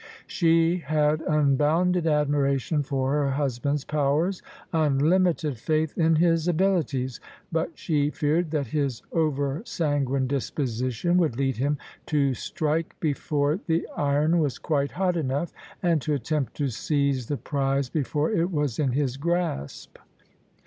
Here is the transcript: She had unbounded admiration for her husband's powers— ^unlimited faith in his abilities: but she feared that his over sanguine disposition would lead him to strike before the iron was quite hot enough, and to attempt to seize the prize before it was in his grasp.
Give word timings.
She 0.25 0.77
had 0.79 1.21
unbounded 1.27 2.07
admiration 2.07 2.81
for 2.81 3.11
her 3.11 3.29
husband's 3.29 3.85
powers— 3.85 4.41
^unlimited 4.73 5.57
faith 5.57 5.95
in 5.95 6.15
his 6.15 6.47
abilities: 6.47 7.19
but 7.51 7.77
she 7.77 8.09
feared 8.09 8.49
that 8.49 8.65
his 8.65 9.03
over 9.11 9.61
sanguine 9.63 10.25
disposition 10.25 11.17
would 11.17 11.37
lead 11.37 11.57
him 11.57 11.77
to 12.07 12.33
strike 12.33 12.95
before 12.99 13.59
the 13.67 13.87
iron 13.95 14.39
was 14.39 14.57
quite 14.57 14.89
hot 14.93 15.15
enough, 15.15 15.53
and 15.83 16.01
to 16.01 16.15
attempt 16.15 16.55
to 16.55 16.69
seize 16.69 17.27
the 17.27 17.37
prize 17.37 17.87
before 17.87 18.31
it 18.31 18.49
was 18.51 18.79
in 18.79 18.93
his 18.93 19.17
grasp. 19.17 19.99